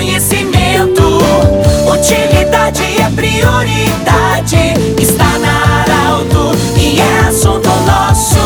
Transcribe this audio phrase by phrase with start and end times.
[0.00, 1.02] conhecimento.
[1.92, 4.74] Utilidade é prioridade.
[4.98, 8.38] Está na Arauto e é assunto nosso.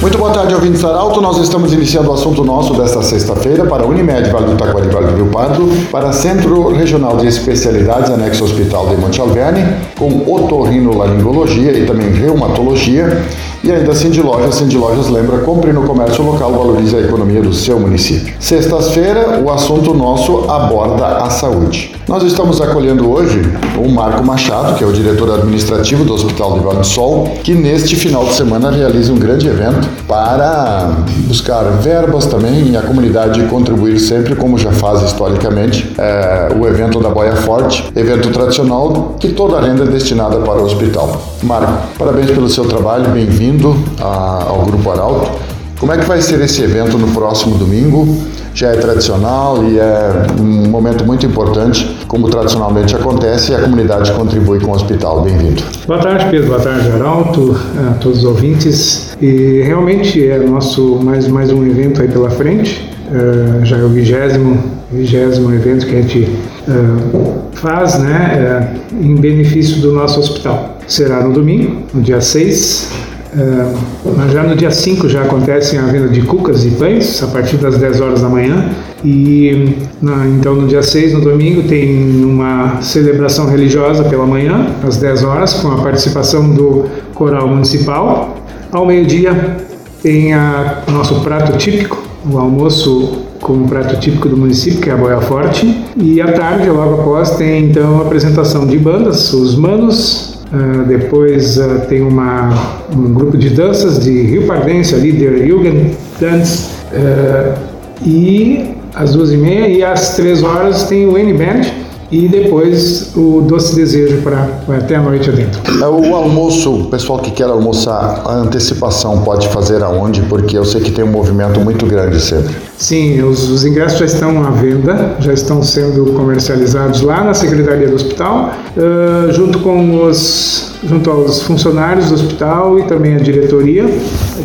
[0.00, 1.20] Muito boa tarde, ouvintes Arauto.
[1.20, 5.06] Nós estamos iniciando o assunto nosso desta sexta-feira para a Unimed Vale do Taquari Vale
[5.08, 9.64] do Rio Pardo, para Centro Regional de Especialidades Anexo Hospital de Monte Alverne,
[9.98, 13.20] com otorrinolaringologia e também reumatologia
[13.66, 17.52] e ainda Cindy Lojas, Cindy Lojas lembra, compre no comércio local, valorize a economia do
[17.52, 18.32] seu município.
[18.38, 21.92] Sexta-feira, o assunto nosso aborda a saúde.
[22.06, 23.42] Nós estamos acolhendo hoje
[23.76, 27.54] o Marco Machado, que é o diretor administrativo do Hospital de Vale do Sol, que
[27.54, 30.92] neste final de semana realiza um grande evento para
[31.26, 37.00] buscar verbas também e a comunidade contribuir sempre, como já faz historicamente, é, o evento
[37.00, 41.20] da Boia Forte, evento tradicional que toda a renda é destinada para o hospital.
[41.42, 45.30] Marco, parabéns pelo seu trabalho, bem-vindo bem-vindo ao Grupo Arauto.
[45.78, 48.18] Como é que vai ser esse evento no próximo domingo?
[48.54, 54.10] Já é tradicional e é um momento muito importante, como tradicionalmente acontece, e a comunidade
[54.12, 55.20] contribui com o hospital.
[55.22, 55.62] Bem-vindo.
[55.86, 56.48] Boa tarde, Pedro.
[56.48, 57.56] Boa tarde, Arauto,
[57.90, 59.16] a todos os ouvintes.
[59.20, 62.90] E realmente é nosso mais, mais um evento aí pela frente.
[63.08, 64.58] Uh, já é o vigésimo,
[64.90, 66.28] vigésimo evento que a gente
[66.66, 70.78] uh, faz, né, uh, em benefício do nosso hospital.
[70.88, 72.90] Será no domingo, no dia 6,
[73.36, 73.74] é,
[74.16, 77.58] mas já no dia 5 já acontece a venda de cucas e pães, a partir
[77.58, 78.70] das 10 horas da manhã.
[79.04, 84.96] E na, então no dia 6, no domingo, tem uma celebração religiosa pela manhã, às
[84.96, 88.36] 10 horas, com a participação do coral municipal.
[88.72, 89.58] Ao meio-dia
[90.02, 94.94] tem o nosso prato típico, o almoço com o prato típico do município, que é
[94.94, 95.84] a boia forte.
[95.96, 101.58] E à tarde, logo após, tem então a apresentação de bandas, os Manos, Uh, depois
[101.58, 106.70] uh, tem uma, um grupo de danças de Rio Pardense ali, der Jugendanz.
[106.92, 107.58] Uh,
[108.04, 113.42] e às duas e meia e às três horas tem o N-Band e depois o
[113.42, 115.60] doce desejo para até a noite adentro.
[115.82, 120.22] É, o almoço, o pessoal que quer almoçar, a antecipação pode fazer aonde?
[120.22, 122.54] Porque eu sei que tem um movimento muito grande sempre.
[122.78, 127.88] Sim, os, os ingressos já estão à venda, já estão sendo comercializados lá na Secretaria
[127.88, 133.84] do Hospital, uh, junto com os junto aos funcionários do hospital e também a diretoria.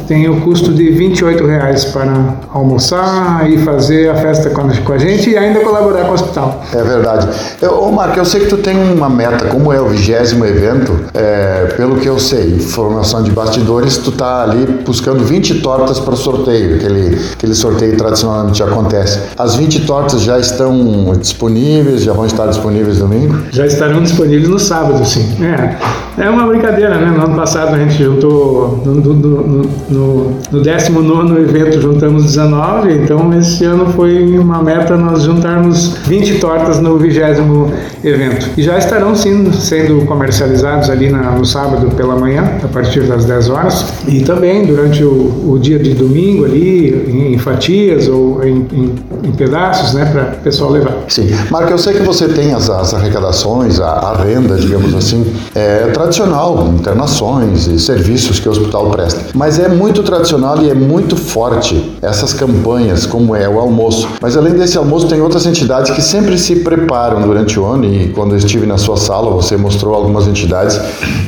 [0.08, 5.30] Tem o custo de R$ 28,00 para almoçar e fazer a festa com a gente
[5.30, 6.64] e ainda colaborar com o hospital.
[6.74, 7.28] É verdade.
[7.62, 10.98] Eu, ô Marco, eu sei que tu tem uma meta, como é o vigésimo evento,
[11.14, 16.16] é, pelo que eu sei, formação de bastidores, tu tá ali buscando 20 tortas para
[16.16, 19.20] sorteio, aquele, aquele sorteio tradicionalmente acontece.
[19.38, 23.38] As 20 tortas já estão disponíveis, já vão estar disponíveis domingo?
[23.52, 25.38] Já estarão disponíveis no sábado, sim.
[25.44, 25.78] É.
[26.18, 27.10] É uma brincadeira, né?
[27.10, 33.34] No ano passado a gente juntou, no, no, no, no 19 evento juntamos 19, então
[33.38, 36.98] esse ano foi uma meta nós juntarmos 20 tortas no
[37.42, 38.50] 20 evento.
[38.58, 43.26] E já estarão sendo, sendo comercializados ali na, no sábado pela manhã, a partir das
[43.26, 48.44] 10 horas, e também durante o, o dia de domingo ali, em, em fatias ou
[48.44, 50.98] em, em, em pedaços, né, para o pessoal levar.
[51.08, 51.30] Sim.
[51.50, 55.88] Marco, eu sei que você tem as, as arrecadações, a, a renda, digamos assim, é,
[55.94, 59.22] tradicional, internações e serviços que o hospital presta.
[59.34, 64.08] Mas é muito tradicional e é muito forte essas campanhas, como é o almoço.
[64.22, 68.10] Mas além desse almoço, tem outras entidades que sempre se preparam durante o ano e
[68.10, 70.78] quando estive na sua sala, você mostrou algumas entidades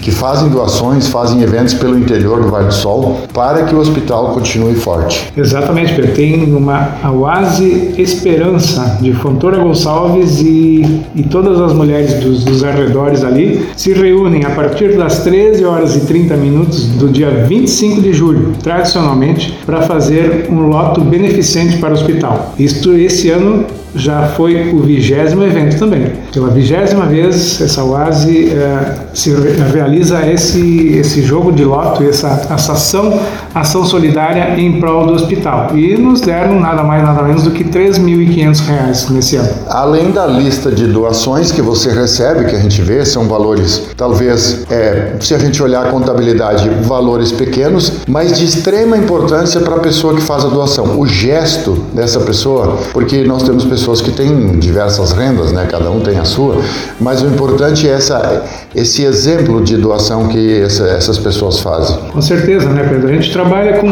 [0.02, 4.34] que fazem doações, fazem eventos pelo interior do Vale do Sol para que o hospital
[4.34, 5.32] continue forte.
[5.38, 6.14] Exatamente, Pedro.
[6.14, 13.24] Tem uma Oase Esperança de Fontoura Gonçalves e, e todas as mulheres dos, dos arredores
[13.24, 18.12] ali se reúnem a partir das 13 horas e 30 minutos do dia 25 de
[18.12, 22.54] julho, tradicionalmente, para fazer um loto beneficente para o hospital.
[22.60, 23.66] Isto esse ano
[23.96, 25.93] já foi o vigésimo evento também.
[26.32, 29.32] Pela vigésima vez, essa UASI é, se
[29.72, 33.20] realiza esse, esse jogo de loto, essa, essa ação,
[33.54, 35.72] ação solidária em prol do hospital.
[35.76, 39.50] E nos deram nada mais, nada menos do que R$ 3.500 nesse ano.
[39.68, 44.66] Além da lista de doações que você recebe, que a gente vê, são valores, talvez,
[44.70, 49.80] é, se a gente olhar a contabilidade, valores pequenos, mas de extrema importância para a
[49.80, 51.00] pessoa que faz a doação.
[51.00, 55.68] O gesto dessa pessoa, porque nós temos pessoas que têm diversas rendas, né?
[55.70, 56.58] Cada um tem a sua,
[57.00, 58.44] mas o importante é essa,
[58.74, 61.98] esse exemplo de doação que essa, essas pessoas fazem.
[62.12, 63.10] Com certeza, né, Pedro?
[63.10, 63.88] A gente trabalha com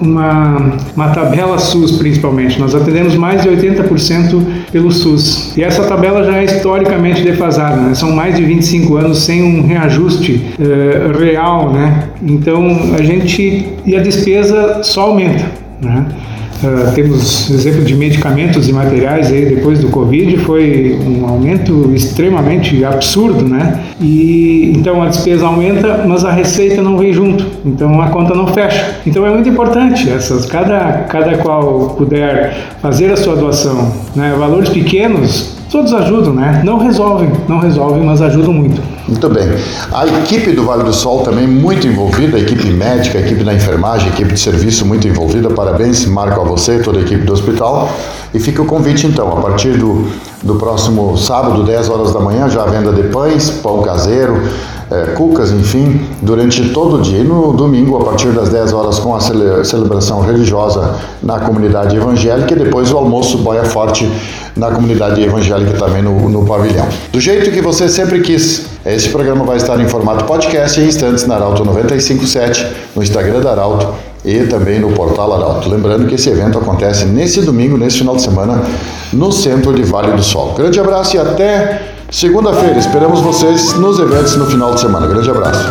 [0.00, 2.58] uma, uma tabela SUS, principalmente.
[2.58, 4.42] Nós atendemos mais de 80%
[4.72, 5.56] pelo SUS.
[5.56, 7.94] E essa tabela já é historicamente defasada, né?
[7.94, 12.08] São mais de 25 anos sem um reajuste eh, real, né?
[12.22, 13.68] Então, a gente...
[13.84, 15.44] E a despesa só aumenta,
[15.80, 16.06] né?
[16.62, 22.84] Uh, temos exemplo de medicamentos e materiais aí depois do Covid, foi um aumento extremamente
[22.84, 23.80] absurdo, né?
[24.00, 28.46] E então a despesa aumenta, mas a receita não vem junto, então a conta não
[28.48, 29.00] fecha.
[29.06, 34.34] Então é muito importante essas, cada, cada qual puder fazer a sua doação, né?
[34.38, 36.62] Valores pequenos Todos ajudam, né?
[36.64, 38.82] Não resolvem, não resolvem, mas ajudam muito.
[39.06, 39.48] Muito bem.
[39.92, 43.54] A equipe do Vale do Sol também muito envolvida, a equipe médica, a equipe da
[43.54, 45.48] enfermagem, a equipe de serviço muito envolvida.
[45.48, 47.88] Parabéns, Marco, a você e toda a equipe do hospital.
[48.34, 50.08] E fica o convite então, a partir do,
[50.42, 54.40] do próximo sábado, 10 horas da manhã, já venda de pães, pão caseiro,
[54.90, 57.20] é, cucas, enfim, durante todo o dia.
[57.20, 62.54] E no domingo, a partir das 10 horas, com a celebração religiosa na comunidade evangélica
[62.54, 64.10] e depois o almoço boia forte
[64.56, 66.88] na comunidade evangélica também no, no pavilhão.
[67.12, 68.68] Do jeito que você sempre quis.
[68.84, 72.66] Esse programa vai estar em formato podcast em instantes na Arauto 957,
[72.96, 75.68] no Instagram da Arauto e também no portal Arauto.
[75.68, 78.62] Lembrando que esse evento acontece nesse domingo, nesse final de semana,
[79.12, 80.54] no centro de Vale do Sol.
[80.54, 85.06] Grande abraço e até Segunda-feira, esperamos vocês nos eventos no final de semana.
[85.06, 85.62] Grande abraço.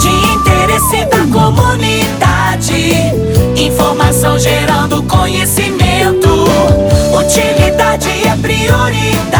[0.00, 2.94] De interesse da comunidade,
[3.56, 6.28] informação gerando conhecimento.
[7.16, 9.37] Utilidade é prioridade